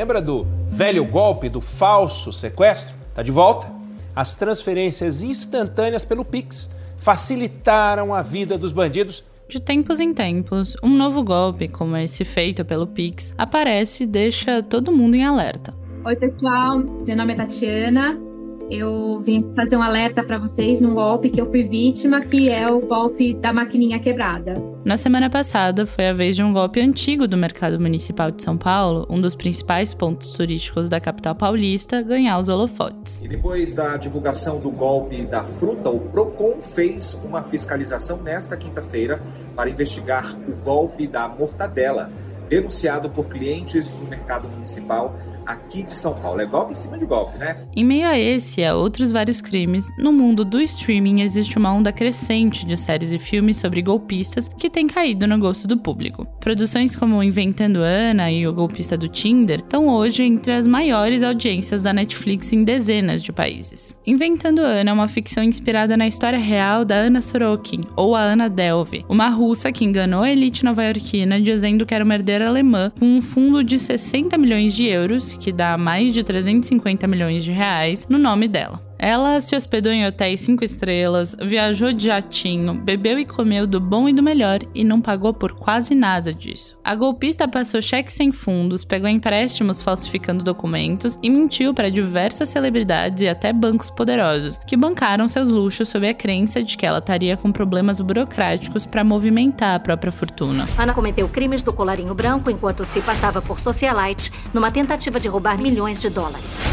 Lembra 0.00 0.22
do 0.22 0.46
velho 0.66 1.04
golpe 1.04 1.50
do 1.50 1.60
falso 1.60 2.32
sequestro? 2.32 2.96
Tá 3.12 3.22
de 3.22 3.30
volta? 3.30 3.70
As 4.16 4.34
transferências 4.34 5.20
instantâneas 5.20 6.06
pelo 6.06 6.24
Pix 6.24 6.70
facilitaram 6.96 8.14
a 8.14 8.22
vida 8.22 8.56
dos 8.56 8.72
bandidos. 8.72 9.22
De 9.46 9.60
tempos 9.60 10.00
em 10.00 10.14
tempos, 10.14 10.74
um 10.82 10.88
novo 10.88 11.22
golpe, 11.22 11.68
como 11.68 11.98
esse 11.98 12.24
feito 12.24 12.64
pelo 12.64 12.86
Pix, 12.86 13.34
aparece 13.36 14.04
e 14.04 14.06
deixa 14.06 14.62
todo 14.62 14.90
mundo 14.90 15.16
em 15.16 15.24
alerta. 15.26 15.74
Oi, 16.06 16.16
pessoal. 16.16 16.78
Meu 16.78 17.14
nome 17.14 17.34
é 17.34 17.36
Tatiana 17.36 18.29
eu 18.70 19.20
vim 19.20 19.52
fazer 19.54 19.76
um 19.76 19.82
alerta 19.82 20.22
para 20.22 20.38
vocês 20.38 20.80
num 20.80 20.94
golpe 20.94 21.28
que 21.28 21.40
eu 21.40 21.46
fui 21.46 21.64
vítima, 21.64 22.20
que 22.20 22.48
é 22.48 22.70
o 22.70 22.80
golpe 22.80 23.34
da 23.34 23.52
maquininha 23.52 23.98
quebrada. 23.98 24.54
Na 24.84 24.96
semana 24.96 25.28
passada, 25.28 25.84
foi 25.84 26.08
a 26.08 26.12
vez 26.12 26.36
de 26.36 26.42
um 26.42 26.52
golpe 26.52 26.80
antigo 26.80 27.26
do 27.26 27.36
mercado 27.36 27.78
municipal 27.80 28.30
de 28.30 28.42
São 28.42 28.56
Paulo, 28.56 29.06
um 29.10 29.20
dos 29.20 29.34
principais 29.34 29.92
pontos 29.92 30.32
turísticos 30.32 30.88
da 30.88 31.00
capital 31.00 31.34
paulista, 31.34 32.00
ganhar 32.00 32.38
os 32.38 32.48
holofotes. 32.48 33.20
E 33.20 33.28
depois 33.28 33.72
da 33.72 33.96
divulgação 33.96 34.60
do 34.60 34.70
golpe 34.70 35.26
da 35.26 35.44
fruta, 35.44 35.90
o 35.90 36.00
Procon 36.00 36.62
fez 36.62 37.18
uma 37.24 37.42
fiscalização 37.42 38.22
nesta 38.22 38.56
quinta-feira 38.56 39.20
para 39.56 39.68
investigar 39.68 40.36
o 40.48 40.52
golpe 40.64 41.06
da 41.06 41.28
mortadela, 41.28 42.08
denunciado 42.48 43.10
por 43.10 43.28
clientes 43.28 43.90
do 43.90 44.06
mercado 44.06 44.48
municipal 44.48 45.16
aqui 45.50 45.82
de 45.82 45.92
São 45.92 46.14
Paulo. 46.14 46.40
É 46.40 46.46
golpe 46.46 46.72
em 46.72 46.76
cima 46.76 46.96
de 46.96 47.06
golpe, 47.06 47.38
né? 47.38 47.56
Em 47.74 47.84
meio 47.84 48.06
a 48.06 48.18
esse 48.18 48.60
e 48.60 48.64
a 48.64 48.74
outros 48.74 49.10
vários 49.10 49.40
crimes, 49.40 49.88
no 49.98 50.12
mundo 50.12 50.44
do 50.44 50.60
streaming 50.60 51.20
existe 51.22 51.58
uma 51.58 51.72
onda 51.72 51.92
crescente 51.92 52.64
de 52.64 52.76
séries 52.76 53.12
e 53.12 53.18
filmes 53.18 53.56
sobre 53.56 53.82
golpistas 53.82 54.48
que 54.48 54.70
tem 54.70 54.86
caído 54.86 55.26
no 55.26 55.38
gosto 55.38 55.66
do 55.66 55.76
público. 55.76 56.26
Produções 56.40 56.94
como 56.94 57.22
Inventando 57.22 57.78
Ana 57.78 58.30
e 58.30 58.46
O 58.46 58.52
Golpista 58.52 58.96
do 58.96 59.08
Tinder 59.08 59.60
estão 59.60 59.88
hoje 59.88 60.22
entre 60.22 60.52
as 60.52 60.66
maiores 60.66 61.22
audiências 61.22 61.82
da 61.82 61.92
Netflix 61.92 62.52
em 62.52 62.64
dezenas 62.64 63.22
de 63.22 63.32
países. 63.32 63.96
Inventando 64.06 64.60
Ana 64.60 64.90
é 64.90 64.94
uma 64.94 65.08
ficção 65.08 65.42
inspirada 65.42 65.96
na 65.96 66.06
história 66.06 66.38
real 66.38 66.84
da 66.84 66.94
Ana 66.94 67.20
Sorokin, 67.20 67.82
ou 67.96 68.14
a 68.14 68.20
Ana 68.20 68.48
Delve, 68.48 69.04
uma 69.08 69.28
russa 69.28 69.72
que 69.72 69.84
enganou 69.84 70.22
a 70.22 70.30
elite 70.30 70.64
nova-iorquina 70.64 71.40
dizendo 71.40 71.84
que 71.84 71.94
era 71.94 72.04
uma 72.04 72.14
herdeira 72.14 72.48
alemã 72.48 72.92
com 72.98 73.06
um 73.06 73.22
fundo 73.22 73.62
de 73.64 73.78
60 73.78 74.36
milhões 74.38 74.74
de 74.74 74.86
euros 74.86 75.36
que 75.40 75.50
dá 75.50 75.76
mais 75.76 76.12
de 76.12 76.22
350 76.22 77.06
milhões 77.08 77.42
de 77.42 77.50
reais, 77.50 78.06
no 78.08 78.18
nome 78.18 78.46
dela. 78.46 78.89
Ela 79.02 79.40
se 79.40 79.56
hospedou 79.56 79.90
em 79.90 80.06
hotéis 80.06 80.42
cinco 80.42 80.62
estrelas, 80.62 81.34
viajou 81.40 81.90
de 81.90 82.04
jatinho, 82.04 82.74
bebeu 82.74 83.18
e 83.18 83.24
comeu 83.24 83.66
do 83.66 83.80
bom 83.80 84.06
e 84.06 84.12
do 84.12 84.22
melhor 84.22 84.58
e 84.74 84.84
não 84.84 85.00
pagou 85.00 85.32
por 85.32 85.52
quase 85.52 85.94
nada 85.94 86.34
disso. 86.34 86.76
A 86.84 86.94
golpista 86.94 87.48
passou 87.48 87.80
cheques 87.80 88.12
sem 88.12 88.30
fundos, 88.30 88.84
pegou 88.84 89.08
empréstimos 89.08 89.80
falsificando 89.80 90.44
documentos 90.44 91.18
e 91.22 91.30
mentiu 91.30 91.72
para 91.72 91.90
diversas 91.90 92.50
celebridades 92.50 93.22
e 93.22 93.28
até 93.28 93.54
bancos 93.54 93.88
poderosos, 93.88 94.58
que 94.66 94.76
bancaram 94.76 95.26
seus 95.26 95.48
luxos 95.48 95.88
sob 95.88 96.06
a 96.06 96.12
crença 96.12 96.62
de 96.62 96.76
que 96.76 96.84
ela 96.84 96.98
estaria 96.98 97.38
com 97.38 97.50
problemas 97.50 98.02
burocráticos 98.02 98.84
para 98.84 99.02
movimentar 99.02 99.76
a 99.76 99.80
própria 99.80 100.12
fortuna. 100.12 100.68
Ana 100.76 100.92
cometeu 100.92 101.26
crimes 101.26 101.62
do 101.62 101.72
colarinho 101.72 102.14
branco 102.14 102.50
enquanto 102.50 102.84
se 102.84 103.00
passava 103.00 103.40
por 103.40 103.58
socialite 103.58 104.30
numa 104.52 104.70
tentativa 104.70 105.18
de 105.18 105.26
roubar 105.26 105.56
milhões 105.56 106.02
de 106.02 106.10
dólares. 106.10 106.66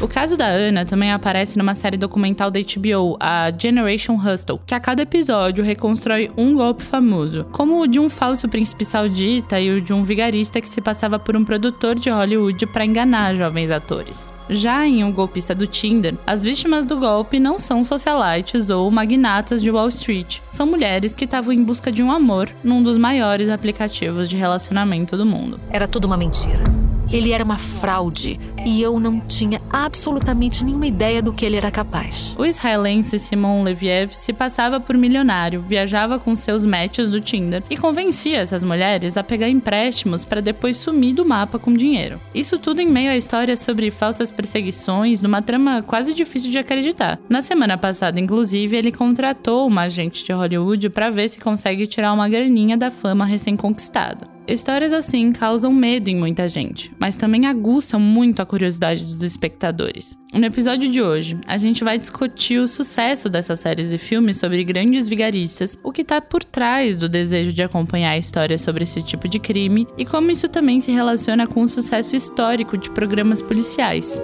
O 0.00 0.06
caso 0.06 0.36
da 0.36 0.46
Ana 0.46 0.84
também 0.84 1.10
aparece 1.10 1.58
numa 1.58 1.74
série 1.74 1.96
documental 1.96 2.52
da 2.52 2.60
HBO, 2.60 3.16
a 3.18 3.50
Generation 3.50 4.14
Hustle, 4.14 4.60
que 4.64 4.74
a 4.74 4.78
cada 4.78 5.02
episódio 5.02 5.64
reconstrói 5.64 6.30
um 6.36 6.54
golpe 6.54 6.84
famoso, 6.84 7.44
como 7.50 7.80
o 7.80 7.86
de 7.86 7.98
um 7.98 8.08
falso 8.08 8.48
príncipe 8.48 8.84
saudita 8.84 9.60
e 9.60 9.72
o 9.72 9.80
de 9.80 9.92
um 9.92 10.04
vigarista 10.04 10.60
que 10.60 10.68
se 10.68 10.80
passava 10.80 11.18
por 11.18 11.36
um 11.36 11.44
produtor 11.44 11.96
de 11.96 12.10
Hollywood 12.10 12.64
para 12.66 12.84
enganar 12.84 13.34
jovens 13.34 13.72
atores. 13.72 14.32
Já 14.48 14.86
em 14.86 15.02
O 15.02 15.12
Golpista 15.12 15.52
do 15.52 15.66
Tinder, 15.66 16.14
as 16.24 16.44
vítimas 16.44 16.86
do 16.86 16.96
golpe 16.96 17.40
não 17.40 17.58
são 17.58 17.82
socialites 17.82 18.70
ou 18.70 18.88
magnatas 18.92 19.60
de 19.60 19.70
Wall 19.70 19.88
Street. 19.88 20.38
São 20.48 20.64
mulheres 20.64 21.12
que 21.12 21.24
estavam 21.24 21.52
em 21.52 21.62
busca 21.62 21.90
de 21.90 22.04
um 22.04 22.12
amor 22.12 22.48
num 22.62 22.82
dos 22.84 22.96
maiores 22.96 23.48
aplicativos 23.48 24.28
de 24.28 24.36
relacionamento 24.36 25.16
do 25.16 25.26
mundo. 25.26 25.58
Era 25.70 25.88
tudo 25.88 26.04
uma 26.04 26.16
mentira. 26.16 26.77
Ele 27.12 27.32
era 27.32 27.42
uma 27.42 27.56
fraude 27.56 28.38
e 28.66 28.82
eu 28.82 29.00
não 29.00 29.18
tinha 29.20 29.58
absolutamente 29.70 30.64
nenhuma 30.64 30.86
ideia 30.86 31.22
do 31.22 31.32
que 31.32 31.44
ele 31.44 31.56
era 31.56 31.70
capaz. 31.70 32.34
O 32.38 32.44
israelense 32.44 33.18
Simon 33.18 33.62
Leviev 33.62 34.14
se 34.14 34.32
passava 34.32 34.78
por 34.78 34.96
milionário, 34.96 35.62
viajava 35.62 36.18
com 36.18 36.36
seus 36.36 36.66
matches 36.66 37.10
do 37.10 37.20
Tinder 37.20 37.62
e 37.70 37.76
convencia 37.76 38.38
essas 38.38 38.62
mulheres 38.62 39.16
a 39.16 39.24
pegar 39.24 39.48
empréstimos 39.48 40.24
para 40.24 40.42
depois 40.42 40.76
sumir 40.76 41.14
do 41.14 41.24
mapa 41.24 41.58
com 41.58 41.72
dinheiro. 41.72 42.20
Isso 42.34 42.58
tudo 42.58 42.80
em 42.80 42.90
meio 42.90 43.10
a 43.10 43.16
histórias 43.16 43.60
sobre 43.60 43.90
falsas 43.90 44.30
perseguições, 44.30 45.22
numa 45.22 45.40
trama 45.40 45.82
quase 45.82 46.12
difícil 46.12 46.50
de 46.50 46.58
acreditar. 46.58 47.18
Na 47.28 47.42
semana 47.42 47.78
passada, 47.78 48.20
inclusive, 48.20 48.76
ele 48.76 48.92
contratou 48.92 49.66
uma 49.66 49.82
agente 49.82 50.24
de 50.24 50.32
Hollywood 50.32 50.90
para 50.90 51.10
ver 51.10 51.28
se 51.28 51.40
consegue 51.40 51.86
tirar 51.86 52.12
uma 52.12 52.28
graninha 52.28 52.76
da 52.76 52.90
fama 52.90 53.24
recém-conquistada. 53.24 54.37
Histórias 54.48 54.94
assim 54.94 55.30
causam 55.30 55.70
medo 55.70 56.08
em 56.08 56.16
muita 56.16 56.48
gente, 56.48 56.90
mas 56.98 57.16
também 57.16 57.46
aguçam 57.46 58.00
muito 58.00 58.40
a 58.40 58.46
curiosidade 58.46 59.04
dos 59.04 59.22
espectadores. 59.22 60.16
No 60.32 60.46
episódio 60.46 60.90
de 60.90 61.02
hoje, 61.02 61.38
a 61.46 61.58
gente 61.58 61.84
vai 61.84 61.98
discutir 61.98 62.58
o 62.58 62.66
sucesso 62.66 63.28
dessas 63.28 63.60
séries 63.60 63.92
e 63.92 63.98
filmes 63.98 64.38
sobre 64.38 64.64
grandes 64.64 65.06
vigaristas, 65.06 65.78
o 65.84 65.92
que 65.92 66.00
está 66.00 66.18
por 66.22 66.42
trás 66.42 66.96
do 66.96 67.10
desejo 67.10 67.52
de 67.52 67.62
acompanhar 67.62 68.12
a 68.12 68.18
história 68.18 68.56
sobre 68.56 68.84
esse 68.84 69.02
tipo 69.02 69.28
de 69.28 69.38
crime 69.38 69.86
e 69.98 70.06
como 70.06 70.30
isso 70.30 70.48
também 70.48 70.80
se 70.80 70.92
relaciona 70.92 71.46
com 71.46 71.60
o 71.60 71.68
sucesso 71.68 72.16
histórico 72.16 72.78
de 72.78 72.90
programas 72.90 73.42
policiais. 73.42 74.18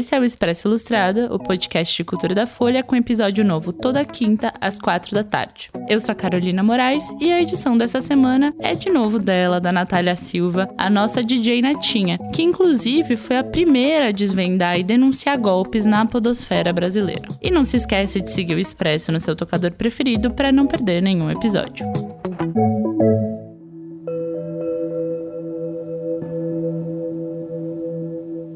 Esse 0.00 0.14
é 0.14 0.18
o 0.18 0.24
Expresso 0.24 0.66
Ilustrada, 0.66 1.28
o 1.30 1.38
podcast 1.38 1.94
de 1.94 2.04
cultura 2.04 2.34
da 2.34 2.46
Folha, 2.46 2.82
com 2.82 2.96
episódio 2.96 3.44
novo 3.44 3.70
toda 3.70 4.02
quinta, 4.02 4.50
às 4.58 4.78
quatro 4.78 5.14
da 5.14 5.22
tarde. 5.22 5.68
Eu 5.86 6.00
sou 6.00 6.12
a 6.12 6.14
Carolina 6.14 6.62
Moraes 6.62 7.04
e 7.20 7.30
a 7.30 7.38
edição 7.38 7.76
dessa 7.76 8.00
semana 8.00 8.54
é 8.60 8.72
de 8.72 8.88
novo 8.88 9.18
dela, 9.18 9.60
da 9.60 9.70
Natália 9.70 10.16
Silva, 10.16 10.70
a 10.78 10.88
nossa 10.88 11.22
DJ 11.22 11.60
Natinha, 11.60 12.18
que 12.32 12.42
inclusive 12.42 13.14
foi 13.14 13.36
a 13.36 13.44
primeira 13.44 14.08
a 14.08 14.10
desvendar 14.10 14.80
e 14.80 14.82
denunciar 14.82 15.36
golpes 15.36 15.84
na 15.84 16.06
podosfera 16.06 16.72
brasileira. 16.72 17.28
E 17.42 17.50
não 17.50 17.62
se 17.62 17.76
esquece 17.76 18.22
de 18.22 18.30
seguir 18.30 18.54
o 18.54 18.58
Expresso 18.58 19.12
no 19.12 19.20
seu 19.20 19.36
tocador 19.36 19.72
preferido 19.72 20.30
para 20.30 20.50
não 20.50 20.66
perder 20.66 21.02
nenhum 21.02 21.30
episódio. 21.30 21.84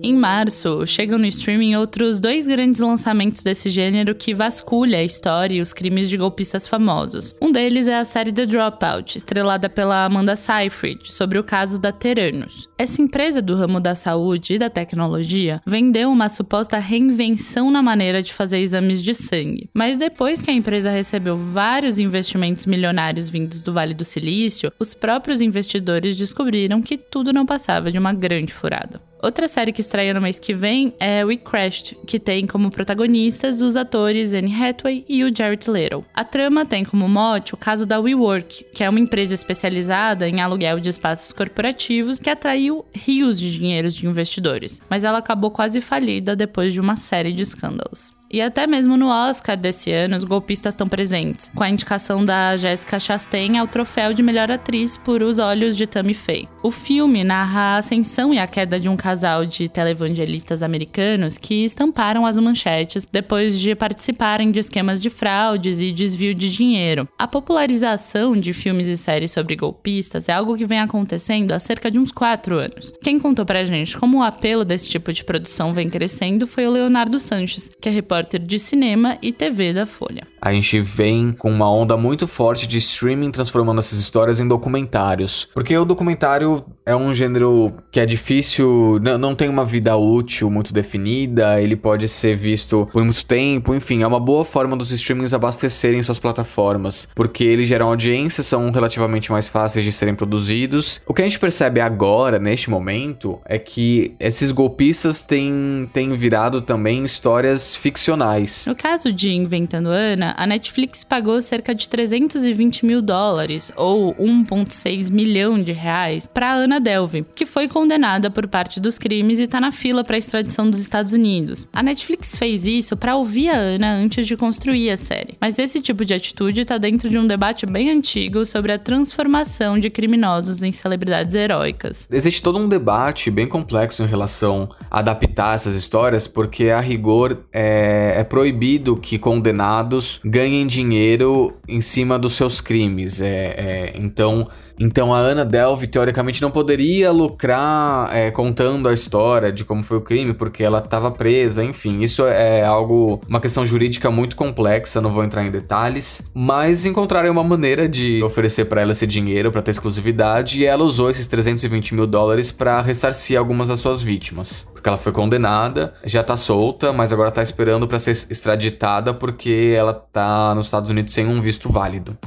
Em 0.04 0.12
março, 0.12 0.86
chegam 0.86 1.18
no 1.18 1.24
streaming 1.24 1.76
outros 1.76 2.20
dois 2.20 2.46
grandes 2.46 2.78
lançamentos 2.78 3.42
desse 3.42 3.70
gênero 3.70 4.14
que 4.14 4.34
vasculha 4.34 4.98
a 4.98 5.02
história 5.02 5.54
e 5.54 5.62
os 5.62 5.72
crimes 5.72 6.10
de 6.10 6.18
golpistas 6.18 6.66
famosos. 6.66 7.34
Um 7.40 7.50
deles 7.50 7.88
é 7.88 7.98
a 7.98 8.04
série 8.04 8.30
The 8.30 8.44
Dropout, 8.44 9.16
estrelada 9.16 9.66
pela 9.66 10.04
Amanda 10.04 10.36
Seyfried, 10.36 11.10
sobre 11.10 11.38
o 11.38 11.42
caso 11.42 11.80
da 11.80 11.90
Teranos. 11.90 12.68
Essa 12.76 13.00
empresa 13.00 13.40
do 13.40 13.54
ramo 13.54 13.80
da 13.80 13.94
saúde 13.94 14.52
e 14.52 14.58
da 14.58 14.68
tecnologia 14.68 15.62
vendeu 15.64 16.10
uma 16.10 16.28
suposta 16.28 16.76
reinvenção 16.76 17.70
na 17.70 17.80
maneira 17.80 18.22
de 18.22 18.34
fazer 18.34 18.58
exames 18.58 19.02
de 19.02 19.14
sangue. 19.14 19.70
Mas 19.72 19.96
depois 19.96 20.42
que 20.42 20.50
a 20.50 20.54
empresa 20.54 20.90
recebeu 20.90 21.38
vários 21.38 21.98
investimentos 21.98 22.66
milionários 22.66 23.30
vindos 23.30 23.58
do 23.58 23.72
Vale 23.72 23.94
do 23.94 24.04
Silício, 24.04 24.70
os 24.78 24.92
próprios 24.92 25.40
investidores 25.40 26.14
descobriram 26.14 26.82
que 26.82 26.98
tudo 26.98 27.32
não 27.32 27.46
passava 27.46 27.90
de 27.90 27.96
uma 27.96 28.12
grande 28.12 28.52
furada. 28.52 29.00
Outra 29.24 29.48
série 29.48 29.72
que 29.72 29.80
estreia 29.80 30.12
no 30.12 30.20
mês 30.20 30.38
que 30.38 30.52
vem 30.52 30.92
é 31.00 31.24
We 31.24 31.38
Crashed, 31.38 31.96
que 32.06 32.20
tem 32.20 32.46
como 32.46 32.70
protagonistas 32.70 33.62
os 33.62 33.74
atores 33.74 34.34
Anne 34.34 34.54
Hathaway 34.54 35.02
e 35.08 35.24
o 35.24 35.34
Jared 35.34 35.70
Leto. 35.70 36.04
A 36.12 36.22
trama 36.22 36.66
tem 36.66 36.84
como 36.84 37.08
mote 37.08 37.54
o 37.54 37.56
caso 37.56 37.86
da 37.86 37.98
WeWork, 37.98 38.66
que 38.70 38.84
é 38.84 38.90
uma 38.90 39.00
empresa 39.00 39.32
especializada 39.32 40.28
em 40.28 40.42
aluguel 40.42 40.78
de 40.78 40.90
espaços 40.90 41.32
corporativos 41.32 42.18
que 42.18 42.28
atraiu 42.28 42.84
rios 42.92 43.40
de 43.40 43.50
dinheiros 43.50 43.94
de 43.94 44.06
investidores, 44.06 44.82
mas 44.90 45.04
ela 45.04 45.20
acabou 45.20 45.50
quase 45.50 45.80
falida 45.80 46.36
depois 46.36 46.74
de 46.74 46.80
uma 46.80 46.94
série 46.94 47.32
de 47.32 47.40
escândalos. 47.40 48.12
E 48.30 48.42
até 48.42 48.66
mesmo 48.66 48.94
no 48.94 49.08
Oscar 49.08 49.56
desse 49.56 49.90
ano, 49.90 50.18
os 50.18 50.24
golpistas 50.24 50.74
estão 50.74 50.86
presentes, 50.86 51.50
com 51.54 51.64
a 51.64 51.70
indicação 51.70 52.22
da 52.22 52.58
Jessica 52.58 53.00
Chastain 53.00 53.56
ao 53.56 53.68
troféu 53.68 54.12
de 54.12 54.22
melhor 54.22 54.50
atriz 54.50 54.98
por 54.98 55.22
Os 55.22 55.38
Olhos 55.38 55.74
de 55.78 55.86
Tammy 55.86 56.12
Faye. 56.12 56.53
O 56.66 56.70
filme 56.70 57.22
narra 57.22 57.60
a 57.60 57.76
ascensão 57.76 58.32
e 58.32 58.38
a 58.38 58.46
queda 58.46 58.80
de 58.80 58.88
um 58.88 58.96
casal 58.96 59.44
de 59.44 59.68
televangelistas 59.68 60.62
americanos 60.62 61.36
que 61.36 61.62
estamparam 61.62 62.24
as 62.24 62.38
manchetes 62.38 63.04
depois 63.04 63.60
de 63.60 63.74
participarem 63.74 64.50
de 64.50 64.60
esquemas 64.60 64.98
de 64.98 65.10
fraudes 65.10 65.78
e 65.78 65.92
desvio 65.92 66.34
de 66.34 66.50
dinheiro. 66.50 67.06
A 67.18 67.28
popularização 67.28 68.34
de 68.34 68.54
filmes 68.54 68.86
e 68.86 68.96
séries 68.96 69.30
sobre 69.30 69.56
golpistas 69.56 70.26
é 70.26 70.32
algo 70.32 70.56
que 70.56 70.64
vem 70.64 70.80
acontecendo 70.80 71.52
há 71.52 71.58
cerca 71.58 71.90
de 71.90 71.98
uns 71.98 72.10
quatro 72.10 72.56
anos. 72.58 72.94
Quem 73.02 73.18
contou 73.18 73.44
pra 73.44 73.66
gente 73.66 73.98
como 73.98 74.20
o 74.20 74.22
apelo 74.22 74.64
desse 74.64 74.88
tipo 74.88 75.12
de 75.12 75.22
produção 75.22 75.74
vem 75.74 75.90
crescendo 75.90 76.46
foi 76.46 76.66
o 76.66 76.72
Leonardo 76.72 77.20
Sanches, 77.20 77.70
que 77.78 77.90
é 77.90 77.92
repórter 77.92 78.40
de 78.40 78.58
cinema 78.58 79.18
e 79.20 79.32
TV 79.32 79.74
da 79.74 79.84
Folha. 79.84 80.26
A 80.40 80.50
gente 80.50 80.80
vem 80.80 81.30
com 81.30 81.50
uma 81.50 81.70
onda 81.70 81.94
muito 81.94 82.26
forte 82.26 82.66
de 82.66 82.78
streaming 82.78 83.30
transformando 83.30 83.80
essas 83.80 83.98
histórias 83.98 84.40
em 84.40 84.48
documentários. 84.48 85.46
Porque 85.52 85.76
o 85.76 85.84
documentário 85.84 86.53
é 86.86 86.94
um 86.94 87.14
gênero 87.14 87.72
que 87.90 87.98
é 87.98 88.06
difícil, 88.06 89.00
não 89.00 89.34
tem 89.34 89.48
uma 89.48 89.64
vida 89.64 89.96
útil 89.96 90.50
muito 90.50 90.72
definida, 90.72 91.60
ele 91.60 91.76
pode 91.76 92.08
ser 92.08 92.36
visto 92.36 92.88
por 92.92 93.02
muito 93.02 93.24
tempo, 93.24 93.74
enfim, 93.74 94.02
é 94.02 94.06
uma 94.06 94.20
boa 94.20 94.44
forma 94.44 94.76
dos 94.76 94.90
streamings 94.90 95.32
abastecerem 95.32 96.02
suas 96.02 96.18
plataformas, 96.18 97.08
porque 97.14 97.44
eles 97.44 97.68
geram 97.68 97.88
audiência, 97.88 98.42
são 98.42 98.70
relativamente 98.70 99.32
mais 99.32 99.48
fáceis 99.48 99.84
de 99.84 99.92
serem 99.92 100.14
produzidos. 100.14 101.00
O 101.06 101.14
que 101.14 101.22
a 101.22 101.24
gente 101.24 101.38
percebe 101.38 101.80
agora, 101.80 102.38
neste 102.38 102.68
momento, 102.68 103.40
é 103.44 103.58
que 103.58 104.14
esses 104.20 104.52
golpistas 104.52 105.24
têm, 105.24 105.88
têm 105.92 106.12
virado 106.12 106.60
também 106.60 107.04
histórias 107.04 107.74
ficcionais. 107.74 108.66
No 108.66 108.76
caso 108.76 109.12
de 109.12 109.30
Inventando 109.32 109.88
Ana, 109.88 110.34
a 110.36 110.46
Netflix 110.46 111.02
pagou 111.02 111.40
cerca 111.40 111.74
de 111.74 111.88
320 111.88 112.84
mil 112.84 113.00
dólares, 113.00 113.72
ou 113.76 114.14
1,6 114.16 115.10
milhão 115.10 115.62
de 115.62 115.72
reais, 115.72 116.26
para 116.26 116.43
Ana 116.52 116.80
Delvey, 116.80 117.24
que 117.34 117.46
foi 117.46 117.68
condenada 117.68 118.30
por 118.30 118.46
parte 118.46 118.80
dos 118.80 118.98
crimes 118.98 119.38
e 119.38 119.44
está 119.44 119.60
na 119.60 119.72
fila 119.72 120.04
para 120.04 120.18
extradição 120.18 120.68
dos 120.68 120.78
Estados 120.78 121.12
Unidos. 121.12 121.68
A 121.72 121.82
Netflix 121.82 122.36
fez 122.36 122.64
isso 122.66 122.96
para 122.96 123.16
ouvir 123.16 123.50
a 123.50 123.56
Ana 123.56 123.94
antes 123.94 124.26
de 124.26 124.36
construir 124.36 124.90
a 124.90 124.96
série, 124.96 125.36
mas 125.40 125.58
esse 125.58 125.80
tipo 125.80 126.04
de 126.04 126.14
atitude 126.14 126.60
está 126.60 126.78
dentro 126.78 127.08
de 127.08 127.18
um 127.18 127.26
debate 127.26 127.66
bem 127.66 127.90
antigo 127.90 128.44
sobre 128.44 128.72
a 128.72 128.78
transformação 128.78 129.78
de 129.78 129.90
criminosos 129.90 130.62
em 130.62 130.72
celebridades 130.72 131.34
heróicas. 131.34 132.08
Existe 132.10 132.42
todo 132.42 132.58
um 132.58 132.68
debate 132.68 133.30
bem 133.30 133.46
complexo 133.46 134.02
em 134.02 134.06
relação 134.06 134.68
a 134.90 134.98
adaptar 134.98 135.54
essas 135.54 135.74
histórias, 135.74 136.26
porque 136.26 136.70
a 136.70 136.80
rigor 136.80 137.38
é, 137.52 138.14
é 138.18 138.24
proibido 138.24 138.96
que 138.96 139.18
condenados 139.18 140.20
ganhem 140.24 140.66
dinheiro 140.66 141.54
em 141.68 141.80
cima 141.80 142.18
dos 142.18 142.34
seus 142.34 142.60
crimes. 142.60 143.20
É, 143.20 143.26
é, 143.28 143.94
então 143.96 144.48
então 144.78 145.14
a 145.14 145.18
Ana 145.18 145.44
Delvey, 145.44 145.86
teoricamente, 145.86 146.42
não 146.42 146.50
poderia 146.50 147.12
lucrar 147.12 148.14
é, 148.14 148.30
contando 148.30 148.88
a 148.88 148.92
história 148.92 149.52
de 149.52 149.64
como 149.64 149.82
foi 149.82 149.98
o 149.98 150.00
crime, 150.00 150.34
porque 150.34 150.64
ela 150.64 150.78
estava 150.78 151.10
presa, 151.10 151.62
enfim. 151.62 152.00
Isso 152.00 152.24
é 152.24 152.64
algo, 152.64 153.20
uma 153.28 153.40
questão 153.40 153.64
jurídica 153.64 154.10
muito 154.10 154.34
complexa, 154.34 155.00
não 155.00 155.12
vou 155.12 155.22
entrar 155.22 155.44
em 155.44 155.50
detalhes. 155.50 156.22
Mas 156.34 156.84
encontraram 156.84 157.30
uma 157.30 157.44
maneira 157.44 157.88
de 157.88 158.22
oferecer 158.22 158.64
para 158.64 158.80
ela 158.80 158.92
esse 158.92 159.06
dinheiro 159.06 159.52
para 159.52 159.62
ter 159.62 159.70
exclusividade 159.70 160.60
e 160.60 160.64
ela 160.64 160.84
usou 160.84 161.08
esses 161.10 161.26
320 161.28 161.94
mil 161.94 162.06
dólares 162.06 162.50
para 162.50 162.80
ressarcir 162.80 163.38
algumas 163.38 163.68
das 163.68 163.78
suas 163.80 164.02
vítimas. 164.02 164.66
Porque 164.72 164.88
ela 164.88 164.98
foi 164.98 165.12
condenada, 165.12 165.94
já 166.04 166.22
tá 166.22 166.36
solta, 166.36 166.92
mas 166.92 167.12
agora 167.12 167.30
tá 167.30 167.42
esperando 167.42 167.86
para 167.86 167.98
ser 167.98 168.10
extraditada 168.10 169.14
porque 169.14 169.72
ela 169.76 169.94
tá 169.94 170.54
nos 170.54 170.66
Estados 170.66 170.90
Unidos 170.90 171.14
sem 171.14 171.26
um 171.26 171.40
visto 171.40 171.70
válido. 171.70 172.18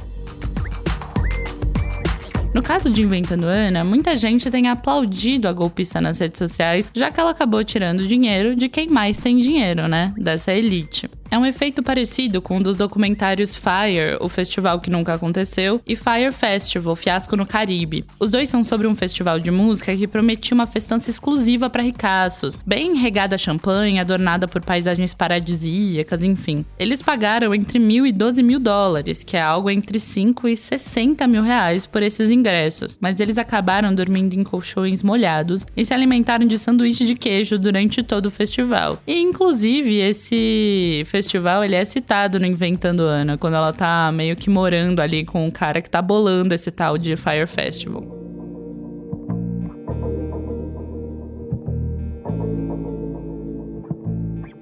No 2.54 2.62
caso 2.62 2.90
de 2.90 3.02
Inventando 3.02 3.44
Ana, 3.44 3.84
muita 3.84 4.16
gente 4.16 4.50
tem 4.50 4.68
aplaudido 4.68 5.46
a 5.46 5.52
golpista 5.52 6.00
nas 6.00 6.18
redes 6.18 6.38
sociais, 6.38 6.90
já 6.94 7.10
que 7.10 7.20
ela 7.20 7.30
acabou 7.30 7.62
tirando 7.62 8.06
dinheiro 8.06 8.56
de 8.56 8.68
quem 8.68 8.88
mais 8.88 9.18
tem 9.18 9.38
dinheiro, 9.38 9.86
né? 9.86 10.12
Dessa 10.16 10.52
elite. 10.52 11.08
É 11.30 11.36
um 11.36 11.44
efeito 11.44 11.82
parecido 11.82 12.40
com 12.40 12.56
um 12.56 12.62
dos 12.62 12.74
documentários 12.74 13.54
Fire, 13.54 14.16
o 14.18 14.30
festival 14.30 14.80
que 14.80 14.88
nunca 14.88 15.12
aconteceu, 15.12 15.78
e 15.86 15.94
Fire 15.94 16.32
Festival, 16.32 16.96
Fiasco 16.96 17.36
no 17.36 17.44
Caribe. 17.44 18.06
Os 18.18 18.30
dois 18.30 18.48
são 18.48 18.64
sobre 18.64 18.86
um 18.86 18.96
festival 18.96 19.38
de 19.38 19.50
música 19.50 19.94
que 19.94 20.08
prometia 20.08 20.54
uma 20.54 20.66
festança 20.66 21.10
exclusiva 21.10 21.68
para 21.68 21.82
ricaços, 21.82 22.58
bem 22.64 22.96
regada 22.96 23.34
a 23.34 23.38
champanhe, 23.38 24.00
adornada 24.00 24.48
por 24.48 24.64
paisagens 24.64 25.12
paradisíacas, 25.12 26.22
enfim. 26.22 26.64
Eles 26.78 27.02
pagaram 27.02 27.54
entre 27.54 27.78
mil 27.78 28.06
e 28.06 28.12
doze 28.12 28.42
mil 28.42 28.58
dólares, 28.58 29.22
que 29.22 29.36
é 29.36 29.42
algo 29.42 29.68
entre 29.68 30.00
5 30.00 30.48
e 30.48 30.56
60 30.56 31.26
mil 31.26 31.42
reais 31.42 31.84
por 31.84 32.02
esses 32.02 32.30
ingressos, 32.30 32.98
mas 33.02 33.20
eles 33.20 33.36
acabaram 33.36 33.94
dormindo 33.94 34.32
em 34.32 34.42
colchões 34.42 35.02
molhados 35.02 35.66
e 35.76 35.84
se 35.84 35.92
alimentaram 35.92 36.46
de 36.46 36.56
sanduíche 36.56 37.04
de 37.04 37.14
queijo 37.14 37.58
durante 37.58 38.02
todo 38.02 38.26
o 38.26 38.30
festival. 38.30 39.02
E 39.06 39.20
inclusive 39.20 39.96
esse 39.96 41.04
festival, 41.18 41.64
ele 41.64 41.74
é 41.74 41.84
citado 41.84 42.38
no 42.38 42.46
Inventando 42.46 43.00
Ana, 43.00 43.36
quando 43.36 43.54
ela 43.54 43.72
tá 43.72 44.12
meio 44.12 44.36
que 44.36 44.48
morando 44.48 45.00
ali 45.00 45.24
com 45.24 45.48
o 45.48 45.52
cara 45.52 45.82
que 45.82 45.90
tá 45.90 46.00
bolando 46.00 46.54
esse 46.54 46.70
tal 46.70 46.96
de 46.96 47.16
Fire 47.16 47.48
Festival. 47.48 48.16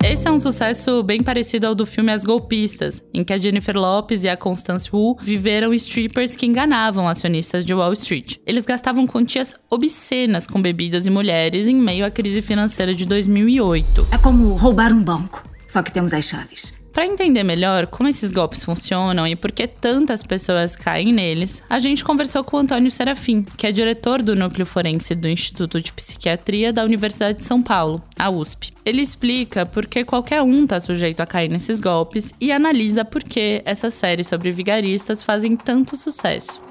Esse 0.03 0.29
é 0.29 0.31
um 0.31 0.39
sucesso 0.39 1.03
bem 1.03 1.23
parecido 1.23 1.67
ao 1.67 1.75
do 1.75 1.85
filme 1.85 2.11
As 2.11 2.25
Golpistas, 2.25 3.05
em 3.13 3.23
que 3.23 3.35
a 3.35 3.39
Jennifer 3.39 3.77
Lopes 3.77 4.23
e 4.23 4.29
a 4.29 4.37
Constance 4.37 4.89
Wu 4.91 5.19
viveram 5.21 5.75
strippers 5.75 6.35
que 6.35 6.47
enganavam 6.47 7.07
acionistas 7.07 7.67
de 7.67 7.75
Wall 7.75 7.93
Street. 7.93 8.37
Eles 8.47 8.65
gastavam 8.65 9.07
quantias 9.07 9.55
obscenas 9.69 10.47
com 10.47 10.63
bebidas 10.63 11.05
e 11.05 11.11
mulheres 11.11 11.67
em 11.67 11.77
meio 11.77 12.07
à 12.07 12.11
crise 12.11 12.41
financeira 12.41 12.95
de 12.95 13.05
2008. 13.05 14.09
É 14.11 14.17
como 14.17 14.55
roubar 14.55 14.93
um 14.93 15.03
banco. 15.03 15.56
Só 15.67 15.83
que 15.83 15.93
temos 15.93 16.13
as 16.13 16.25
chaves. 16.25 16.75
Para 16.97 17.05
entender 17.05 17.45
melhor 17.45 17.89
como 17.89 18.09
esses 18.09 18.31
golpes 18.31 18.65
funcionam 18.65 19.27
e 19.27 19.37
por 19.37 19.53
que 19.53 19.67
tantas 19.67 20.23
pessoas 20.23 20.75
caem 20.75 21.13
neles, 21.13 21.63
a 21.69 21.79
gente 21.79 22.03
conversou 22.03 22.43
com 22.43 22.57
o 22.57 22.61
Antônio 22.61 22.91
Serafim, 22.91 23.43
que 23.43 23.67
é 23.67 23.71
diretor 23.71 24.23
do 24.23 24.35
Núcleo 24.35 24.65
Forense 24.65 25.15
do 25.15 25.29
Instituto 25.29 25.79
de 25.79 25.93
Psiquiatria 25.93 26.73
da 26.73 26.83
Universidade 26.83 27.37
de 27.37 27.45
São 27.45 27.63
Paulo, 27.63 28.03
a 28.19 28.31
USP. 28.31 28.73
Ele 28.83 29.03
explica 29.03 29.67
por 29.67 29.87
que 29.87 30.07
qualquer 30.07 30.41
um 30.41 30.65
está 30.65 30.81
sujeito 30.81 31.21
a 31.21 31.27
cair 31.27 31.51
nesses 31.51 31.81
golpes 31.81 32.33
e 32.41 32.51
analisa 32.51 33.05
por 33.05 33.23
que 33.23 33.61
essas 33.67 33.93
séries 33.93 34.27
sobre 34.27 34.51
vigaristas 34.51 35.23
fazem 35.23 35.55
tanto 35.55 35.99
sucesso. 35.99 36.66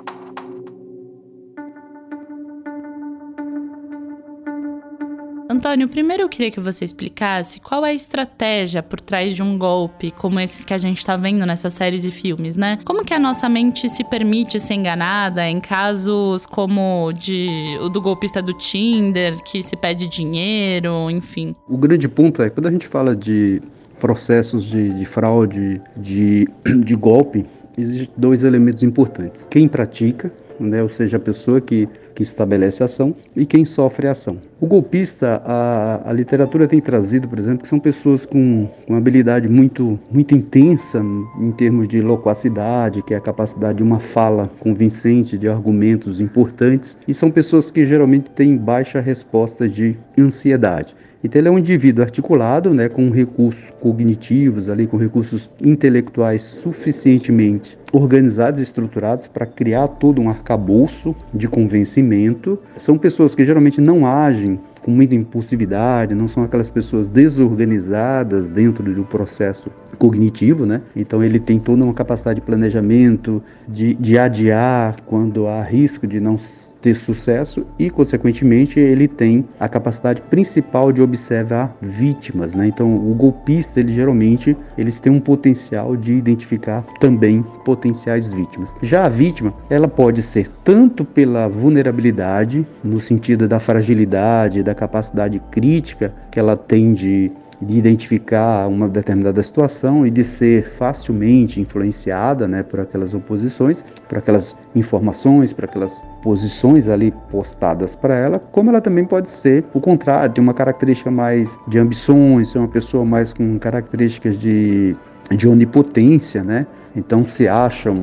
Antônio, 5.47 5.87
primeiro 5.87 6.23
eu 6.23 6.29
queria 6.29 6.49
que 6.49 6.59
você 6.59 6.83
explicasse 6.83 7.59
qual 7.59 7.85
é 7.85 7.91
a 7.91 7.93
estratégia 7.93 8.81
por 8.81 8.99
trás 8.99 9.35
de 9.35 9.43
um 9.43 9.57
golpe 9.57 10.09
como 10.09 10.39
esses 10.39 10.63
que 10.63 10.73
a 10.73 10.77
gente 10.77 10.97
está 10.97 11.15
vendo 11.15 11.45
nessas 11.45 11.73
séries 11.73 12.03
e 12.03 12.09
filmes, 12.09 12.57
né? 12.57 12.79
Como 12.83 13.05
que 13.05 13.13
a 13.13 13.19
nossa 13.19 13.47
mente 13.47 13.87
se 13.87 14.03
permite 14.03 14.59
ser 14.59 14.73
enganada 14.73 15.47
em 15.47 15.59
casos 15.59 16.47
como 16.47 17.11
de 17.13 17.77
o 17.81 17.89
do 17.89 18.01
golpista 18.01 18.41
do 18.41 18.53
Tinder, 18.53 19.35
que 19.43 19.61
se 19.61 19.75
pede 19.75 20.07
dinheiro, 20.07 21.11
enfim? 21.11 21.55
O 21.67 21.77
grande 21.77 22.09
ponto 22.09 22.41
é 22.41 22.49
quando 22.49 22.67
a 22.67 22.71
gente 22.71 22.87
fala 22.87 23.15
de 23.15 23.61
processos 23.99 24.65
de, 24.65 24.89
de 24.89 25.05
fraude, 25.05 25.79
de, 25.95 26.47
de 26.83 26.95
golpe, 26.95 27.45
existem 27.77 28.09
dois 28.17 28.43
elementos 28.43 28.81
importantes. 28.81 29.47
Quem 29.49 29.67
pratica, 29.67 30.33
né, 30.59 30.81
ou 30.81 30.89
seja, 30.89 31.17
a 31.17 31.19
pessoa 31.19 31.59
que 31.61 31.87
que 32.15 32.23
estabelece 32.23 32.81
a 32.81 32.85
ação, 32.85 33.13
e 33.35 33.45
quem 33.45 33.65
sofre 33.65 34.07
a 34.07 34.11
ação. 34.11 34.37
O 34.59 34.65
golpista, 34.65 35.41
a, 35.45 36.09
a 36.09 36.13
literatura 36.13 36.65
tem 36.65 36.79
trazido, 36.79 37.27
por 37.27 37.37
exemplo, 37.37 37.63
que 37.63 37.67
são 37.67 37.79
pessoas 37.79 38.25
com 38.25 38.67
uma 38.87 38.97
habilidade 38.97 39.49
muito, 39.49 39.99
muito 40.09 40.33
intensa 40.33 41.03
em 41.39 41.51
termos 41.51 41.89
de 41.89 42.01
loquacidade, 42.01 43.03
que 43.03 43.13
é 43.13 43.17
a 43.17 43.21
capacidade 43.21 43.77
de 43.77 43.83
uma 43.83 43.99
fala 43.99 44.49
convincente, 44.59 45.37
de 45.37 45.49
argumentos 45.49 46.21
importantes, 46.21 46.97
e 47.05 47.13
são 47.13 47.29
pessoas 47.29 47.69
que 47.69 47.85
geralmente 47.85 48.29
têm 48.31 48.55
baixa 48.55 49.01
resposta 49.01 49.67
de 49.67 49.97
ansiedade. 50.17 50.95
Então 51.25 51.41
ele 51.41 51.47
é 51.47 51.51
um 51.51 51.57
indivíduo 51.57 52.03
articulado, 52.03 52.71
né, 52.71 52.87
com 52.87 53.09
recursos 53.09 53.63
cognitivos, 53.79 54.69
ali, 54.69 54.85
com 54.85 54.95
recursos 54.95 55.49
intelectuais 55.59 56.43
suficientemente 56.43 57.75
organizados 57.91 58.59
e 58.59 58.63
estruturados 58.63 59.25
para 59.25 59.47
criar 59.47 59.87
todo 59.87 60.21
um 60.21 60.29
arcabouço 60.29 61.15
de 61.33 61.47
convencimento. 61.47 62.59
São 62.77 62.95
pessoas 62.95 63.33
que 63.33 63.43
geralmente 63.43 63.81
não 63.81 64.05
agem 64.05 64.59
com 64.83 64.91
muita 64.91 65.15
impulsividade, 65.15 66.13
não 66.13 66.27
são 66.27 66.43
aquelas 66.43 66.69
pessoas 66.69 67.07
desorganizadas 67.07 68.47
dentro 68.47 68.83
do 68.93 69.03
processo 69.03 69.71
cognitivo, 69.97 70.63
né? 70.63 70.81
Então 70.95 71.23
ele 71.23 71.39
tem 71.39 71.57
toda 71.57 71.83
uma 71.83 71.93
capacidade 71.93 72.39
de 72.39 72.45
planejamento, 72.45 73.41
de, 73.67 73.95
de 73.95 74.15
adiar 74.19 74.97
quando 75.07 75.47
há 75.47 75.63
risco 75.63 76.05
de 76.05 76.19
não 76.19 76.37
ter 76.85 76.93
sucesso 76.93 77.65
e, 77.79 77.89
consequentemente, 77.89 78.79
ele 78.79 79.07
tem 79.07 79.43
a 79.59 79.67
capacidade 79.67 80.21
principal 80.21 80.91
de 80.91 81.01
observar 81.01 81.75
vítimas, 81.81 82.53
né? 82.53 82.67
Então, 82.67 82.95
o 82.95 83.15
golpista, 83.15 83.79
ele 83.79 83.91
geralmente, 83.91 84.55
eles 84.77 84.99
têm 84.99 85.11
um 85.11 85.19
potencial 85.19 85.97
de 85.97 86.13
identificar 86.13 86.85
também 86.99 87.43
potenciais 87.65 88.31
vítimas. 88.31 88.69
Já 88.83 89.05
a 89.05 89.09
vítima, 89.09 89.51
ela 89.67 89.87
pode 89.87 90.21
ser 90.21 90.47
tanto 90.63 91.03
pela 91.03 91.47
vulnerabilidade, 91.47 92.67
no 92.83 92.99
sentido 92.99 93.47
da 93.47 93.59
fragilidade, 93.59 94.61
da 94.61 94.75
capacidade 94.75 95.41
crítica 95.49 96.13
que 96.29 96.39
ela 96.39 96.55
tem 96.55 96.93
de 96.93 97.31
de 97.61 97.77
identificar 97.77 98.67
uma 98.67 98.87
determinada 98.87 99.41
situação 99.41 100.05
e 100.05 100.11
de 100.11 100.23
ser 100.23 100.69
facilmente 100.71 101.61
influenciada 101.61 102.47
né, 102.47 102.63
por 102.63 102.79
aquelas 102.79 103.13
oposições, 103.13 103.83
por 104.07 104.17
aquelas 104.17 104.55
informações, 104.75 105.53
por 105.53 105.65
aquelas 105.65 106.03
posições 106.21 106.89
ali 106.89 107.13
postadas 107.29 107.95
para 107.95 108.15
ela, 108.15 108.39
como 108.39 108.69
ela 108.69 108.81
também 108.81 109.05
pode 109.05 109.29
ser 109.29 109.63
o 109.73 109.79
contrário, 109.79 110.33
ter 110.33 110.41
uma 110.41 110.53
característica 110.53 111.11
mais 111.11 111.57
de 111.67 111.79
ambições, 111.79 112.49
ser 112.49 112.59
uma 112.59 112.67
pessoa 112.67 113.05
mais 113.05 113.33
com 113.33 113.57
características 113.59 114.37
de, 114.37 114.95
de 115.31 115.47
onipotência, 115.47 116.43
né? 116.43 116.65
Então 116.95 117.25
se 117.25 117.47
acham 117.47 117.97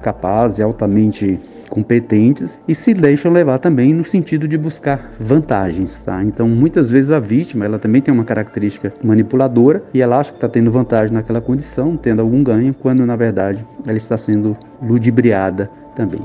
capazes 0.00 0.60
altamente 0.60 1.38
competentes 1.68 2.58
e 2.66 2.74
se 2.74 2.94
deixam 2.94 3.32
levar 3.32 3.58
também 3.58 3.92
no 3.92 4.04
sentido 4.04 4.46
de 4.46 4.56
buscar 4.56 5.12
vantagens, 5.18 6.00
tá? 6.00 6.22
Então, 6.22 6.48
muitas 6.48 6.90
vezes 6.90 7.10
a 7.10 7.18
vítima, 7.18 7.64
ela 7.64 7.78
também 7.78 8.00
tem 8.00 8.14
uma 8.14 8.24
característica 8.24 8.92
manipuladora 9.02 9.82
e 9.92 10.00
ela 10.00 10.20
acha 10.20 10.30
que 10.30 10.36
está 10.36 10.48
tendo 10.48 10.70
vantagem 10.70 11.12
naquela 11.12 11.40
condição, 11.40 11.96
tendo 11.96 12.22
algum 12.22 12.42
ganho, 12.42 12.74
quando 12.74 13.04
na 13.04 13.16
verdade 13.16 13.66
ela 13.86 13.98
está 13.98 14.16
sendo 14.16 14.56
ludibriada 14.80 15.70
também. 15.94 16.20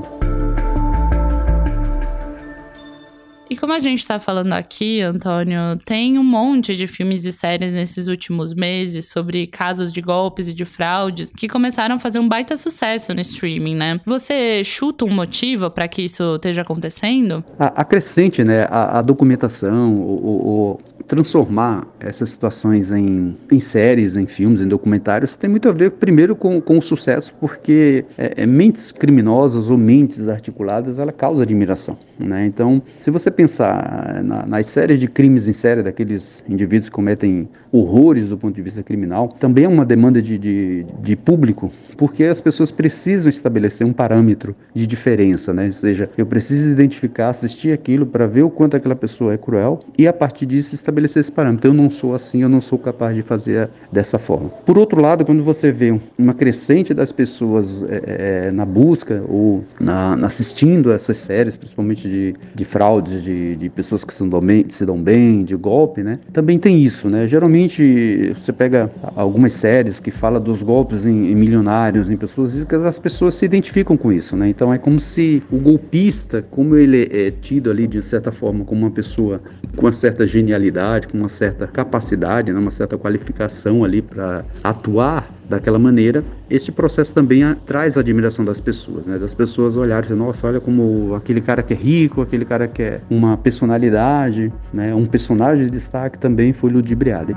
E 3.52 3.56
como 3.56 3.74
a 3.74 3.78
gente 3.78 3.98
está 3.98 4.18
falando 4.18 4.54
aqui, 4.54 5.02
Antônio, 5.02 5.76
tem 5.84 6.18
um 6.18 6.24
monte 6.24 6.74
de 6.74 6.86
filmes 6.86 7.26
e 7.26 7.32
séries 7.32 7.74
nesses 7.74 8.08
últimos 8.08 8.54
meses 8.54 9.10
sobre 9.10 9.46
casos 9.46 9.92
de 9.92 10.00
golpes 10.00 10.48
e 10.48 10.54
de 10.54 10.64
fraudes 10.64 11.30
que 11.30 11.46
começaram 11.46 11.96
a 11.96 11.98
fazer 11.98 12.18
um 12.18 12.26
baita 12.26 12.56
sucesso 12.56 13.12
no 13.12 13.20
streaming, 13.20 13.74
né? 13.74 14.00
Você 14.06 14.64
chuta 14.64 15.04
um 15.04 15.12
motivo 15.12 15.70
para 15.70 15.86
que 15.86 16.00
isso 16.00 16.36
esteja 16.36 16.62
acontecendo? 16.62 17.44
Acrescente, 17.58 18.42
né? 18.42 18.64
A, 18.70 19.00
a 19.00 19.02
documentação, 19.02 19.92
o, 19.92 20.08
o, 20.08 20.78
transformar 21.06 21.86
essas 22.00 22.30
situações 22.30 22.92
em, 22.92 23.36
em 23.50 23.60
séries, 23.60 24.16
em 24.16 24.26
filmes, 24.26 24.60
em 24.60 24.68
documentários, 24.68 25.36
tem 25.36 25.48
muito 25.50 25.68
a 25.68 25.72
ver, 25.72 25.92
primeiro, 25.92 26.34
com, 26.34 26.60
com 26.60 26.78
o 26.78 26.82
sucesso, 26.82 27.34
porque 27.40 28.04
é, 28.16 28.42
é, 28.42 28.46
mentes 28.46 28.92
criminosas 28.92 29.70
ou 29.70 29.76
mentes 29.76 30.28
articuladas, 30.28 30.98
ela 30.98 31.12
causa 31.12 31.42
admiração. 31.42 31.98
Né? 32.18 32.46
Então, 32.46 32.82
se 32.98 33.10
você 33.10 33.30
pensar 33.30 34.22
na, 34.22 34.46
nas 34.46 34.66
séries 34.66 35.00
de 35.00 35.08
crimes 35.08 35.48
em 35.48 35.52
série, 35.52 35.82
daqueles 35.82 36.44
indivíduos 36.48 36.88
que 36.88 36.94
cometem 36.94 37.48
horrores 37.72 38.28
do 38.28 38.36
ponto 38.36 38.54
de 38.54 38.62
vista 38.62 38.82
criminal, 38.82 39.28
também 39.28 39.64
é 39.64 39.68
uma 39.68 39.84
demanda 39.84 40.20
de, 40.20 40.36
de, 40.38 40.86
de 41.00 41.16
público, 41.16 41.72
porque 41.96 42.24
as 42.24 42.40
pessoas 42.40 42.70
precisam 42.70 43.28
estabelecer 43.28 43.86
um 43.86 43.92
parâmetro 43.92 44.54
de 44.74 44.86
diferença, 44.86 45.54
né? 45.54 45.66
ou 45.66 45.72
seja, 45.72 46.10
eu 46.16 46.26
preciso 46.26 46.70
identificar, 46.70 47.30
assistir 47.30 47.72
aquilo 47.72 48.04
para 48.04 48.26
ver 48.26 48.42
o 48.42 48.50
quanto 48.50 48.76
aquela 48.76 48.94
pessoa 48.94 49.32
é 49.32 49.38
cruel 49.38 49.80
e 49.98 50.06
a 50.06 50.12
partir 50.12 50.46
disso 50.46 50.74
estabelecer 50.74 50.91
esse 51.20 51.32
parâmetro. 51.32 51.70
Eu 51.70 51.74
não 51.74 51.90
sou 51.90 52.14
assim, 52.14 52.42
eu 52.42 52.48
não 52.48 52.60
sou 52.60 52.78
capaz 52.78 53.14
de 53.14 53.22
fazer 53.22 53.68
dessa 53.90 54.18
forma. 54.18 54.48
Por 54.48 54.78
outro 54.78 55.00
lado, 55.00 55.24
quando 55.24 55.42
você 55.42 55.72
vê 55.72 55.98
uma 56.18 56.34
crescente 56.34 56.94
das 56.94 57.12
pessoas 57.12 57.84
é, 57.88 58.50
na 58.52 58.64
busca 58.64 59.24
ou 59.28 59.64
na 59.80 60.14
assistindo 60.26 60.92
essas 60.92 61.18
séries, 61.18 61.56
principalmente 61.56 62.08
de, 62.08 62.34
de 62.54 62.64
fraudes, 62.64 63.22
de, 63.22 63.56
de 63.56 63.68
pessoas 63.68 64.04
que 64.04 64.12
se 64.12 64.24
dão, 64.24 64.40
bem, 64.40 64.66
se 64.68 64.84
dão 64.84 64.98
bem, 64.98 65.44
de 65.44 65.54
golpe, 65.56 66.02
né? 66.02 66.18
Também 66.32 66.58
tem 66.58 66.80
isso, 66.82 67.08
né? 67.08 67.26
Geralmente 67.26 68.34
você 68.34 68.52
pega 68.52 68.90
algumas 69.16 69.52
séries 69.52 70.00
que 70.00 70.10
fala 70.10 70.40
dos 70.40 70.62
golpes 70.62 71.06
em, 71.06 71.30
em 71.30 71.34
milionários, 71.34 72.10
em 72.10 72.16
pessoas 72.16 72.54
ricas, 72.54 72.84
as 72.84 72.98
pessoas 72.98 73.34
se 73.34 73.44
identificam 73.44 73.96
com 73.96 74.12
isso, 74.12 74.36
né? 74.36 74.48
Então 74.48 74.72
é 74.72 74.78
como 74.78 74.98
se 74.98 75.42
o 75.50 75.58
golpista, 75.58 76.42
como 76.42 76.76
ele 76.76 77.08
é 77.12 77.30
tido 77.30 77.70
ali 77.70 77.86
de 77.86 78.02
certa 78.02 78.32
forma 78.32 78.64
como 78.64 78.82
uma 78.82 78.90
pessoa 78.90 79.40
com 79.76 79.86
uma 79.86 79.92
certa 79.92 80.26
genialidade, 80.26 80.81
com 81.10 81.18
uma 81.18 81.28
certa 81.28 81.66
capacidade, 81.66 82.52
né? 82.52 82.58
uma 82.58 82.70
certa 82.70 82.98
qualificação 82.98 83.84
ali 83.84 84.02
para 84.02 84.44
atuar 84.62 85.30
daquela 85.48 85.78
maneira, 85.78 86.24
este 86.48 86.72
processo 86.72 87.12
também 87.12 87.44
a, 87.44 87.54
traz 87.54 87.96
a 87.96 88.00
admiração 88.00 88.44
das 88.44 88.60
pessoas, 88.60 89.06
né? 89.06 89.18
Das 89.18 89.34
pessoas 89.34 89.76
olharem 89.76 90.10
e 90.10 90.14
nossa, 90.14 90.46
olha 90.46 90.60
como 90.60 91.14
aquele 91.14 91.40
cara 91.40 91.62
que 91.62 91.74
é 91.74 91.76
rico, 91.76 92.22
aquele 92.22 92.44
cara 92.44 92.66
que 92.66 92.82
é 92.82 93.00
uma 93.10 93.36
personalidade, 93.36 94.52
né? 94.72 94.94
Um 94.94 95.04
personagem 95.04 95.66
de 95.66 95.70
destaque 95.70 96.18
também 96.18 96.52
foi 96.52 96.70
ludibriado. 96.70 97.36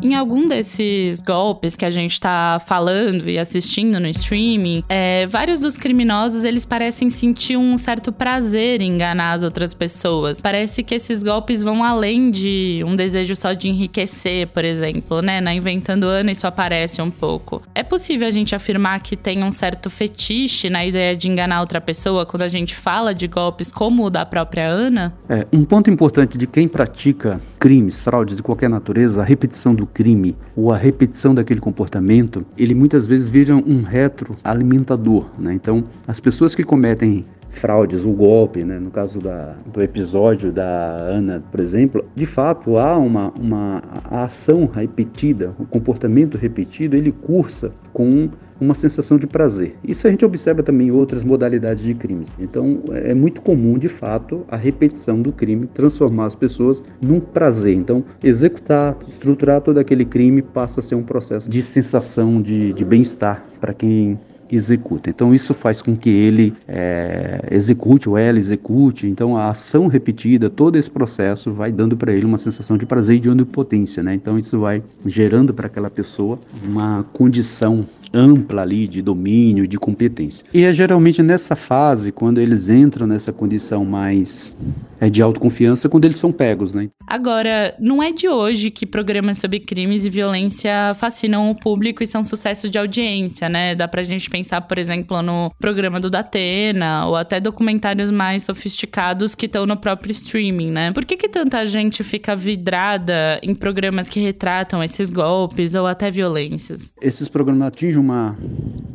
Em 0.00 0.14
algum 0.14 0.46
desses 0.46 1.22
golpes 1.22 1.74
que 1.74 1.84
a 1.84 1.90
gente 1.90 2.12
está 2.12 2.60
falando 2.66 3.28
e 3.28 3.38
assistindo 3.38 3.98
no 3.98 4.06
streaming, 4.08 4.84
é, 4.88 5.26
vários 5.26 5.60
dos 5.60 5.78
criminosos 5.78 6.44
eles 6.44 6.64
parecem 6.64 7.08
sentir 7.08 7.56
um 7.56 7.76
certo 7.76 8.12
prazer 8.12 8.80
em 8.82 8.92
enganar 8.92 9.32
as 9.32 9.42
outras 9.42 9.72
pessoas. 9.72 10.40
Parece 10.40 10.82
que 10.82 10.94
esses 10.94 11.22
golpes 11.22 11.62
vão 11.62 11.82
além 11.82 12.30
de 12.30 12.82
um 12.86 12.94
desejo 12.94 13.34
só 13.34 13.52
de 13.52 13.68
enriquecer, 13.68 14.48
por 14.48 14.64
exemplo, 14.64 15.22
né? 15.22 15.40
Na 15.40 15.54
Inventando 15.54 16.04
Ana 16.04 16.30
isso 16.30 16.46
aparece 16.46 17.00
um 17.00 17.10
pouco. 17.10 17.62
É 17.74 17.82
possível 17.82 18.26
a 18.26 18.30
gente 18.30 18.54
afirmar 18.54 19.00
que 19.00 19.16
tem 19.16 19.42
um 19.42 19.50
certo 19.50 19.88
fetiche 19.88 20.68
na 20.68 20.84
ideia 20.84 21.16
de 21.16 21.28
enganar 21.28 21.60
outra 21.60 21.80
pessoa 21.80 22.26
quando 22.26 22.42
a 22.42 22.48
gente 22.48 22.74
fala 22.74 23.14
de 23.14 23.26
golpes 23.26 23.72
como 23.72 24.04
o 24.04 24.10
da 24.10 24.26
própria 24.26 24.68
Ana? 24.68 25.14
É, 25.28 25.46
um 25.52 25.64
ponto 25.64 25.90
importante 25.90 26.36
de 26.36 26.46
quem 26.46 26.68
pratica 26.68 27.40
crimes, 27.58 28.00
fraudes 28.00 28.36
de 28.36 28.42
qualquer 28.42 28.68
natureza, 28.68 29.22
a 29.22 29.24
repetição 29.24 29.74
do 29.74 29.86
crime 29.96 30.36
ou 30.54 30.70
a 30.70 30.76
repetição 30.76 31.34
daquele 31.34 31.58
comportamento, 31.58 32.44
ele 32.58 32.74
muitas 32.74 33.06
vezes 33.06 33.30
vira 33.30 33.56
um 33.56 33.80
retroalimentador. 33.80 35.30
Né? 35.38 35.54
Então, 35.54 35.84
as 36.06 36.20
pessoas 36.20 36.54
que 36.54 36.62
cometem 36.62 37.24
fraudes, 37.48 38.04
o 38.04 38.12
golpe, 38.12 38.62
né? 38.62 38.78
no 38.78 38.90
caso 38.90 39.18
da, 39.18 39.56
do 39.72 39.82
episódio 39.82 40.52
da 40.52 40.66
Ana, 40.66 41.42
por 41.50 41.60
exemplo, 41.60 42.04
de 42.14 42.26
fato 42.26 42.76
há 42.76 42.98
uma, 42.98 43.30
uma 43.40 43.82
ação 44.10 44.66
repetida, 44.66 45.54
o 45.58 45.64
comportamento 45.64 46.36
repetido, 46.36 46.94
ele 46.94 47.10
cursa 47.10 47.72
com 47.94 48.28
uma 48.60 48.74
sensação 48.74 49.18
de 49.18 49.26
prazer. 49.26 49.74
Isso 49.84 50.06
a 50.06 50.10
gente 50.10 50.24
observa 50.24 50.62
também 50.62 50.88
em 50.88 50.90
outras 50.90 51.24
modalidades 51.24 51.82
de 51.82 51.94
crimes. 51.94 52.32
Então, 52.38 52.80
é 52.92 53.14
muito 53.14 53.40
comum, 53.40 53.78
de 53.78 53.88
fato, 53.88 54.44
a 54.48 54.56
repetição 54.56 55.20
do 55.20 55.32
crime 55.32 55.66
transformar 55.66 56.26
as 56.26 56.34
pessoas 56.34 56.82
num 57.00 57.20
prazer. 57.20 57.74
Então, 57.74 58.04
executar, 58.22 58.96
estruturar 59.08 59.60
todo 59.60 59.78
aquele 59.78 60.04
crime 60.04 60.42
passa 60.42 60.80
a 60.80 60.82
ser 60.82 60.94
um 60.94 61.02
processo 61.02 61.48
de 61.48 61.62
sensação 61.62 62.40
de, 62.40 62.72
de 62.72 62.84
bem-estar 62.84 63.44
para 63.60 63.74
quem 63.74 64.18
executa. 64.50 65.10
Então 65.10 65.34
isso 65.34 65.54
faz 65.54 65.82
com 65.82 65.96
que 65.96 66.10
ele 66.10 66.54
é, 66.68 67.40
execute 67.50 68.08
ou 68.08 68.16
ela 68.16 68.38
execute. 68.38 69.06
Então 69.06 69.36
a 69.36 69.50
ação 69.50 69.86
repetida, 69.86 70.48
todo 70.48 70.76
esse 70.76 70.90
processo 70.90 71.52
vai 71.52 71.72
dando 71.72 71.96
para 71.96 72.12
ele 72.12 72.24
uma 72.24 72.38
sensação 72.38 72.76
de 72.76 72.86
prazer 72.86 73.16
e 73.16 73.20
de 73.20 73.28
onipotência, 73.28 74.02
né? 74.02 74.14
Então 74.14 74.38
isso 74.38 74.58
vai 74.58 74.82
gerando 75.04 75.52
para 75.52 75.66
aquela 75.66 75.90
pessoa 75.90 76.38
uma 76.64 77.04
condição 77.12 77.86
ampla 78.16 78.62
ali 78.62 78.88
de 78.88 79.02
domínio, 79.02 79.68
de 79.68 79.78
competência. 79.78 80.46
E 80.52 80.64
é 80.64 80.72
geralmente 80.72 81.22
nessa 81.22 81.54
fase, 81.54 82.10
quando 82.10 82.38
eles 82.38 82.68
entram 82.68 83.06
nessa 83.06 83.32
condição 83.32 83.84
mais 83.84 84.56
é, 85.00 85.10
de 85.10 85.22
autoconfiança, 85.22 85.88
quando 85.88 86.04
eles 86.04 86.16
são 86.16 86.32
pegos, 86.32 86.72
né? 86.72 86.88
Agora, 87.06 87.74
não 87.78 88.02
é 88.02 88.10
de 88.10 88.28
hoje 88.28 88.70
que 88.70 88.86
programas 88.86 89.38
sobre 89.38 89.60
crimes 89.60 90.04
e 90.04 90.10
violência 90.10 90.94
fascinam 90.94 91.50
o 91.50 91.54
público 91.54 92.02
e 92.02 92.06
são 92.06 92.24
sucesso 92.24 92.68
de 92.68 92.78
audiência, 92.78 93.48
né? 93.48 93.74
Dá 93.74 93.86
pra 93.86 94.02
gente 94.02 94.28
pensar, 94.30 94.62
por 94.62 94.78
exemplo, 94.78 95.22
no 95.22 95.52
programa 95.60 96.00
do 96.00 96.10
Datena, 96.10 97.06
ou 97.06 97.14
até 97.14 97.38
documentários 97.38 98.10
mais 98.10 98.44
sofisticados 98.44 99.34
que 99.34 99.46
estão 99.46 99.66
no 99.66 99.76
próprio 99.76 100.12
streaming, 100.12 100.70
né? 100.70 100.92
Por 100.92 101.04
que, 101.04 101.16
que 101.16 101.28
tanta 101.28 101.64
gente 101.66 102.02
fica 102.02 102.34
vidrada 102.34 103.38
em 103.42 103.54
programas 103.54 104.08
que 104.08 104.18
retratam 104.18 104.82
esses 104.82 105.10
golpes 105.10 105.74
ou 105.74 105.86
até 105.86 106.10
violências? 106.10 106.92
Esses 107.00 107.28
programas 107.28 107.68
atingem 107.68 108.00
uma, 108.06 108.36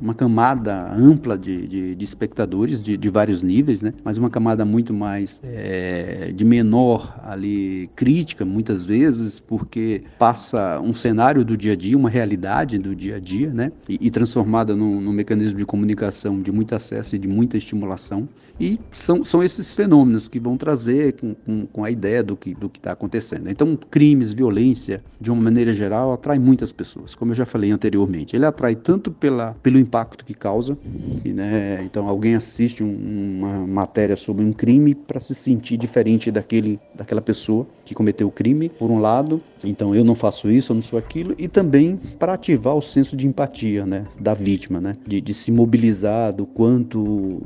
uma 0.02 0.14
camada 0.14 0.92
ampla 0.94 1.38
de, 1.38 1.68
de, 1.68 1.96
de 1.96 2.06
espectadores 2.06 2.82
de, 2.82 2.98
de, 2.98 3.10
vários 3.10 3.44
níveis, 3.44 3.82
né? 3.82 3.94
Mas 4.04 4.18
uma 4.18 4.30
camada 4.30 4.66
muito 4.66 4.94
mais 4.94 5.42
é, 5.44 6.32
de 6.34 6.46
menor 6.46 7.20
ali 7.24 7.90
crítica, 7.96 8.46
muitas 8.46 8.86
vezes, 8.86 9.40
porque 9.40 10.04
passa 10.18 10.80
um 10.80 10.96
cenário 10.96 11.44
do 11.44 11.56
dia 11.56 11.74
a 11.74 11.76
dia, 11.76 11.98
uma 11.98 12.10
realidade 12.10 12.78
do 12.78 12.96
dia 12.96 13.18
a 13.18 13.20
dia, 13.20 13.52
né? 13.52 13.72
E, 13.88 14.08
e 14.08 14.10
transformada 14.10 14.76
num, 14.76 15.02
num 15.02 15.12
mecanismo 15.12 15.58
de 15.58 15.66
comunicação 15.66 16.42
de 16.42 16.52
muito 16.52 16.74
acesso 16.74 17.16
e 17.16 17.20
de 17.20 17.28
muita 17.28 17.58
estimulação. 17.58 18.28
E 18.62 18.80
são, 18.92 19.24
são 19.24 19.42
esses 19.42 19.74
fenômenos 19.74 20.28
que 20.28 20.40
vão 20.40 20.56
trazer 20.56 21.14
com, 21.14 21.34
com, 21.34 21.66
com 21.66 21.84
a 21.84 21.90
ideia 21.90 22.22
do 22.22 22.38
que 22.38 22.54
do 22.54 22.70
está 22.72 22.92
acontecendo. 22.92 23.50
Então, 23.50 23.76
crimes, 23.90 24.34
violência, 24.34 25.04
de 25.20 25.32
uma 25.32 25.42
maneira 25.42 25.74
geral, 25.74 26.14
atrai 26.14 26.38
muitas 26.38 26.72
pessoas, 26.72 27.16
como 27.16 27.32
eu 27.32 27.36
já 27.36 27.44
falei 27.44 27.72
anteriormente. 27.72 28.36
Ele 28.36 28.46
atrai 28.46 28.76
tanto 28.76 29.10
pela, 29.10 29.56
pelo 29.64 29.80
impacto 29.80 30.24
que 30.24 30.36
causa. 30.36 30.78
E, 31.26 31.30
né, 31.30 31.82
então 31.84 32.08
alguém 32.08 32.36
assiste 32.36 32.84
um, 32.84 33.40
uma 33.40 33.66
matéria 33.66 34.16
sobre 34.16 34.46
um 34.46 34.54
crime 34.54 34.94
para 34.94 35.20
se 35.20 35.34
sentir 35.34 35.76
diferente 35.76 36.30
daquele, 36.30 36.80
daquela 36.94 37.22
pessoa 37.22 37.66
que 37.84 37.96
cometeu 37.96 38.28
o 38.28 38.32
crime, 38.32 38.70
por 38.70 38.92
um 38.92 39.00
lado. 39.00 39.42
Então 39.64 39.96
eu 39.96 40.04
não 40.04 40.14
faço 40.14 40.52
isso, 40.52 40.72
eu 40.72 40.76
não 40.76 40.84
sou 40.84 41.00
aquilo, 41.00 41.34
e 41.36 41.48
também 41.48 42.00
para 42.20 42.34
ativar 42.34 42.76
o 42.76 42.82
senso 42.82 43.18
de 43.18 43.28
empatia, 43.28 43.88
né, 43.88 44.06
da 44.20 44.36
vítima, 44.36 44.80
né, 44.80 44.96
de, 45.08 45.20
de 45.20 45.34
se 45.34 45.52
mobilizar 45.52 46.32
do 46.32 46.46
quanto 46.46 47.42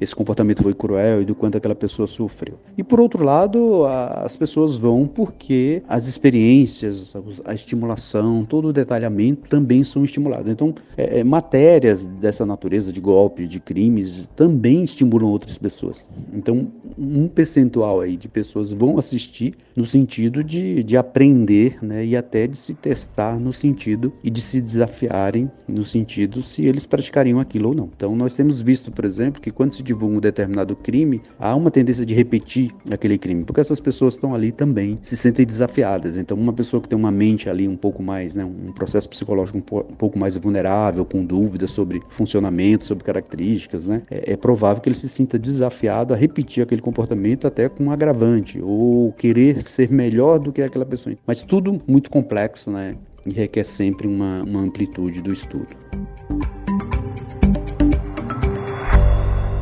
esse 0.00 0.14
comportamento 0.14 0.62
foi 0.62 0.74
cruel 0.74 1.22
e 1.22 1.24
do 1.24 1.34
quanto 1.34 1.56
aquela 1.56 1.74
pessoa 1.74 2.06
sofreu. 2.06 2.58
E 2.76 2.82
por 2.82 3.00
outro 3.00 3.24
lado, 3.24 3.84
a, 3.84 4.22
as 4.24 4.36
pessoas 4.36 4.76
vão 4.76 5.06
porque 5.06 5.82
as 5.88 6.06
experiências, 6.06 7.14
a, 7.14 7.50
a, 7.50 7.54
estimulação, 7.54 8.44
todo 8.44 8.68
o 8.68 8.72
detalhamento 8.72 9.48
também 9.48 9.84
são 9.84 10.04
estimulados. 10.04 10.50
Então, 10.50 10.74
é, 10.96 11.20
é, 11.20 11.24
matérias 11.24 12.04
dessa 12.04 12.46
natureza 12.46 12.92
de 12.92 13.00
golpes, 13.00 13.48
de 13.48 13.60
crimes, 13.60 14.28
também 14.36 14.84
estimulam 14.84 15.30
outras 15.30 15.58
pessoas. 15.58 16.06
Então, 16.32 16.68
um 16.96 17.28
percentual 17.28 18.00
aí 18.00 18.16
de 18.16 18.28
pessoas 18.28 18.72
vão 18.72 18.98
assistir 18.98 19.54
no 19.76 19.86
sentido 19.86 20.42
de, 20.42 20.82
de 20.82 20.96
aprender 20.96 21.78
né, 21.82 22.04
e 22.04 22.16
até 22.16 22.46
de 22.46 22.56
se 22.56 22.74
testar 22.74 23.38
no 23.38 23.52
sentido 23.52 24.12
e 24.22 24.30
de 24.30 24.40
se 24.40 24.60
desafiarem 24.60 25.50
no 25.68 25.84
sentido 25.84 26.42
se 26.42 26.64
eles 26.64 26.86
praticariam 26.86 27.38
aquilo 27.38 27.68
ou 27.68 27.74
não. 27.74 27.90
Então, 27.96 28.16
nós 28.16 28.34
temos 28.34 28.60
visto, 28.60 28.90
por 28.90 29.04
exemplo, 29.04 29.40
que 29.40 29.50
quando 29.50 29.74
se 29.74 29.82
divulga 29.88 30.16
um 30.16 30.20
determinado 30.20 30.76
crime, 30.76 31.20
há 31.38 31.54
uma 31.54 31.70
tendência 31.70 32.04
de 32.04 32.14
repetir 32.14 32.70
aquele 32.90 33.18
crime, 33.18 33.44
porque 33.44 33.60
essas 33.60 33.80
pessoas 33.80 34.14
estão 34.14 34.34
ali 34.34 34.52
também, 34.52 34.98
se 35.02 35.16
sentem 35.16 35.44
desafiadas. 35.44 36.16
Então, 36.16 36.36
uma 36.36 36.52
pessoa 36.52 36.80
que 36.80 36.88
tem 36.88 36.98
uma 36.98 37.10
mente 37.10 37.48
ali 37.48 37.66
um 37.66 37.76
pouco 37.76 38.02
mais, 38.02 38.34
né, 38.34 38.44
um 38.44 38.72
processo 38.72 39.08
psicológico 39.08 39.58
um, 39.58 39.60
pouco 39.60 40.18
mais 40.18 40.36
vulnerável, 40.36 41.04
com 41.04 41.24
dúvidas 41.24 41.70
sobre 41.70 42.00
funcionamento, 42.08 42.86
sobre 42.86 43.04
características, 43.04 43.86
né, 43.86 44.02
é, 44.10 44.32
é 44.32 44.36
provável 44.36 44.82
que 44.82 44.88
ele 44.88 44.96
se 44.96 45.08
sinta 45.08 45.38
desafiado 45.38 46.12
a 46.12 46.16
repetir 46.16 46.62
aquele 46.62 46.82
comportamento 46.82 47.46
até 47.46 47.68
com 47.68 47.84
um 47.84 47.90
agravante, 47.90 48.60
ou 48.62 49.12
querer 49.12 49.68
ser 49.68 49.90
melhor 49.90 50.38
do 50.38 50.52
que 50.52 50.62
aquela 50.62 50.86
pessoa. 50.86 51.14
Mas 51.26 51.42
tudo 51.42 51.80
muito 51.86 52.10
complexo, 52.10 52.70
né, 52.70 52.96
e 53.26 53.32
requer 53.32 53.64
sempre 53.64 54.06
uma, 54.06 54.42
uma 54.42 54.60
amplitude 54.60 55.20
do 55.20 55.32
estudo. 55.32 55.68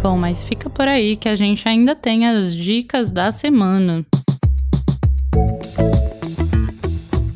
Bom, 0.07 0.17
mas 0.17 0.45
fica 0.45 0.71
por 0.71 0.87
aí 0.87 1.17
que 1.17 1.29
a 1.29 1.35
gente 1.35 1.69
ainda 1.69 1.93
tem 1.93 2.29
as 2.29 2.55
dicas 2.55 3.11
da 3.11 3.33
semana. 3.33 4.07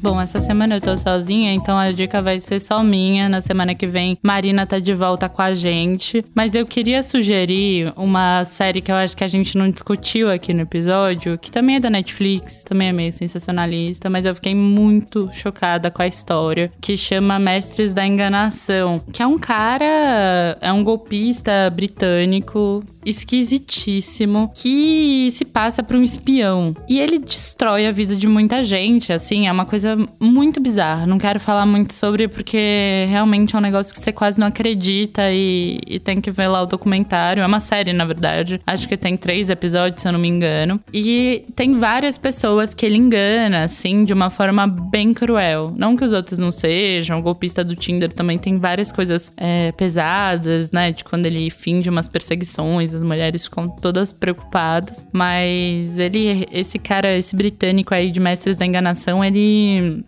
Bom, 0.02 0.18
essa 0.18 0.40
semana 0.40 0.76
eu 0.76 0.80
tô 0.80 0.96
sozinha, 0.96 1.52
então 1.52 1.76
a 1.76 1.92
dica 1.92 2.22
vai 2.22 2.40
ser 2.40 2.58
só 2.58 2.82
minha. 2.82 3.28
Na 3.28 3.42
semana 3.42 3.74
que 3.74 3.86
vem, 3.86 4.16
Marina 4.22 4.64
tá 4.64 4.78
de 4.78 4.94
volta 4.94 5.28
com 5.28 5.42
a 5.42 5.54
gente. 5.54 6.24
Mas 6.34 6.54
eu 6.54 6.64
queria 6.64 7.02
sugerir 7.02 7.92
uma 7.94 8.42
série 8.46 8.80
que 8.80 8.90
eu 8.90 8.96
acho 8.96 9.14
que 9.14 9.22
a 9.22 9.28
gente 9.28 9.58
não 9.58 9.70
discutiu 9.70 10.30
aqui 10.30 10.54
no 10.54 10.62
episódio, 10.62 11.36
que 11.36 11.50
também 11.50 11.76
é 11.76 11.80
da 11.80 11.90
Netflix, 11.90 12.64
também 12.64 12.88
é 12.88 12.92
meio 12.92 13.12
sensacionalista, 13.12 14.08
mas 14.08 14.24
eu 14.24 14.34
fiquei 14.34 14.54
muito 14.54 15.28
chocada 15.34 15.90
com 15.90 16.00
a 16.00 16.06
história, 16.06 16.72
que 16.80 16.96
chama 16.96 17.38
Mestres 17.38 17.92
da 17.92 18.06
Enganação, 18.06 18.98
que 19.12 19.22
é 19.22 19.26
um 19.26 19.38
cara, 19.38 20.56
é 20.62 20.72
um 20.72 20.82
golpista 20.82 21.68
britânico 21.68 22.82
esquisitíssimo 23.04 24.50
que 24.54 25.28
se 25.30 25.44
passa 25.44 25.82
por 25.82 25.96
um 25.96 26.02
espião 26.02 26.74
e 26.88 27.00
ele 27.00 27.18
destrói 27.18 27.86
a 27.86 27.92
vida 27.92 28.14
de 28.14 28.26
muita 28.26 28.62
gente, 28.62 29.12
assim, 29.12 29.46
é 29.46 29.52
uma 29.52 29.64
coisa 29.64 29.89
muito 30.18 30.60
bizarra. 30.60 31.06
Não 31.06 31.18
quero 31.18 31.40
falar 31.40 31.66
muito 31.66 31.92
sobre 31.92 32.28
porque 32.28 33.06
realmente 33.08 33.54
é 33.54 33.58
um 33.58 33.62
negócio 33.62 33.92
que 33.92 34.00
você 34.00 34.12
quase 34.12 34.38
não 34.38 34.46
acredita 34.46 35.30
e, 35.30 35.78
e 35.86 35.98
tem 35.98 36.20
que 36.20 36.30
ver 36.30 36.48
lá 36.48 36.62
o 36.62 36.66
documentário. 36.66 37.42
É 37.42 37.46
uma 37.46 37.60
série, 37.60 37.92
na 37.92 38.04
verdade. 38.04 38.60
Acho 38.66 38.88
que 38.88 38.96
tem 38.96 39.16
três 39.16 39.50
episódios, 39.50 40.02
se 40.02 40.08
eu 40.08 40.12
não 40.12 40.18
me 40.18 40.28
engano. 40.28 40.80
E 40.92 41.44
tem 41.54 41.74
várias 41.74 42.18
pessoas 42.18 42.74
que 42.74 42.84
ele 42.86 42.96
engana, 42.96 43.64
assim, 43.64 44.04
de 44.04 44.12
uma 44.12 44.30
forma 44.30 44.66
bem 44.66 45.12
cruel. 45.14 45.72
Não 45.76 45.96
que 45.96 46.04
os 46.04 46.12
outros 46.12 46.38
não 46.38 46.52
sejam. 46.52 47.18
O 47.18 47.22
golpista 47.22 47.64
do 47.64 47.74
Tinder 47.74 48.12
também 48.12 48.38
tem 48.38 48.58
várias 48.58 48.92
coisas 48.92 49.32
é, 49.36 49.72
pesadas, 49.72 50.72
né? 50.72 50.92
De 50.92 51.04
quando 51.04 51.26
ele 51.26 51.50
finge 51.50 51.88
umas 51.88 52.08
perseguições, 52.08 52.94
as 52.94 53.02
mulheres 53.02 53.44
ficam 53.44 53.68
todas 53.68 54.12
preocupadas. 54.12 55.08
Mas 55.12 55.98
ele, 55.98 56.46
esse 56.52 56.78
cara, 56.78 57.16
esse 57.16 57.34
britânico 57.34 57.94
aí 57.94 58.10
de 58.10 58.20
Mestres 58.20 58.56
da 58.56 58.66
Enganação, 58.66 59.22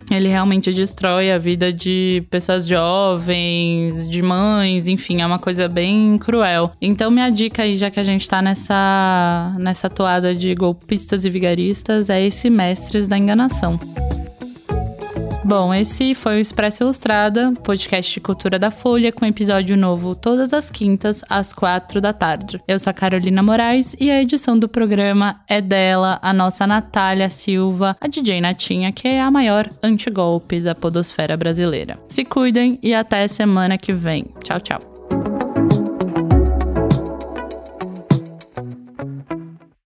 ele 0.09 0.27
realmente 0.27 0.71
destrói 0.71 1.31
a 1.31 1.37
vida 1.37 1.71
de 1.71 2.23
pessoas 2.29 2.67
jovens, 2.67 4.07
de 4.07 4.21
mães, 4.21 4.87
enfim, 4.87 5.21
é 5.21 5.25
uma 5.25 5.39
coisa 5.39 5.67
bem 5.67 6.17
cruel. 6.17 6.71
Então, 6.81 7.11
minha 7.11 7.29
dica 7.29 7.63
aí, 7.63 7.75
já 7.75 7.89
que 7.89 7.99
a 7.99 8.03
gente 8.03 8.27
tá 8.27 8.41
nessa, 8.41 9.55
nessa 9.59 9.89
toada 9.89 10.33
de 10.33 10.53
golpistas 10.55 11.25
e 11.25 11.29
vigaristas, 11.29 12.09
é 12.09 12.21
esse 12.21 12.49
Mestres 12.49 13.07
da 13.07 13.17
Enganação. 13.17 13.79
Bom, 15.45 15.73
esse 15.73 16.15
foi 16.15 16.37
o 16.37 16.39
Expresso 16.39 16.83
Ilustrada, 16.83 17.51
podcast 17.63 18.13
de 18.13 18.21
cultura 18.21 18.57
da 18.57 18.71
Folha, 18.71 19.11
com 19.11 19.25
episódio 19.25 19.75
novo 19.75 20.15
todas 20.15 20.53
as 20.53 20.71
quintas, 20.71 21.21
às 21.29 21.51
quatro 21.51 21.99
da 21.99 22.13
tarde. 22.13 22.61
Eu 22.65 22.79
sou 22.79 22.91
a 22.91 22.93
Carolina 22.93 23.43
Moraes 23.43 23.93
e 23.99 24.09
a 24.09 24.21
edição 24.21 24.57
do 24.57 24.69
programa 24.69 25.41
é 25.49 25.59
dela, 25.59 26.17
a 26.21 26.31
nossa 26.31 26.65
Natália 26.65 27.29
Silva, 27.29 27.97
a 27.99 28.07
DJ 28.07 28.39
Natinha, 28.39 28.93
que 28.93 29.05
é 29.05 29.19
a 29.19 29.29
maior 29.29 29.67
antigolpe 29.83 30.61
da 30.61 30.73
podosfera 30.73 31.35
brasileira. 31.35 31.99
Se 32.07 32.23
cuidem 32.23 32.79
e 32.81 32.93
até 32.93 33.27
semana 33.27 33.77
que 33.77 33.91
vem. 33.91 34.27
Tchau, 34.43 34.61
tchau. 34.61 34.92